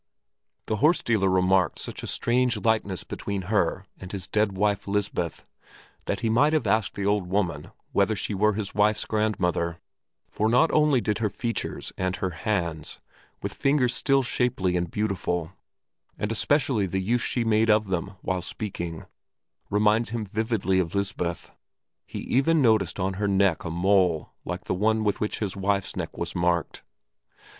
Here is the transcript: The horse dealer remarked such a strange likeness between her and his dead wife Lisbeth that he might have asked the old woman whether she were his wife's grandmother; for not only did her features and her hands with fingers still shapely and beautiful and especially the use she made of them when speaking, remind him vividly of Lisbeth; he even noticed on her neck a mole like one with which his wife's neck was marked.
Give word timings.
The 0.65 0.77
horse 0.77 1.03
dealer 1.03 1.29
remarked 1.29 1.77
such 1.77 2.01
a 2.01 2.07
strange 2.07 2.57
likeness 2.57 3.03
between 3.03 3.43
her 3.53 3.85
and 3.99 4.11
his 4.11 4.25
dead 4.25 4.51
wife 4.57 4.87
Lisbeth 4.87 5.45
that 6.05 6.21
he 6.21 6.27
might 6.31 6.53
have 6.53 6.65
asked 6.65 6.95
the 6.95 7.05
old 7.05 7.27
woman 7.27 7.69
whether 7.91 8.15
she 8.15 8.33
were 8.33 8.53
his 8.53 8.73
wife's 8.73 9.05
grandmother; 9.05 9.79
for 10.27 10.49
not 10.49 10.71
only 10.71 11.01
did 11.01 11.19
her 11.19 11.29
features 11.29 11.93
and 11.99 12.15
her 12.15 12.31
hands 12.31 12.99
with 13.43 13.53
fingers 13.53 13.93
still 13.93 14.23
shapely 14.23 14.75
and 14.75 14.89
beautiful 14.89 15.51
and 16.17 16.31
especially 16.31 16.87
the 16.87 16.99
use 16.99 17.21
she 17.21 17.43
made 17.43 17.69
of 17.69 17.89
them 17.89 18.15
when 18.23 18.41
speaking, 18.41 19.05
remind 19.69 20.09
him 20.09 20.25
vividly 20.25 20.79
of 20.79 20.95
Lisbeth; 20.95 21.51
he 22.07 22.21
even 22.21 22.59
noticed 22.59 22.99
on 22.99 23.13
her 23.21 23.27
neck 23.27 23.63
a 23.63 23.69
mole 23.69 24.31
like 24.45 24.67
one 24.67 25.03
with 25.03 25.19
which 25.19 25.37
his 25.37 25.55
wife's 25.55 25.95
neck 25.95 26.17
was 26.17 26.33
marked. 26.35 26.81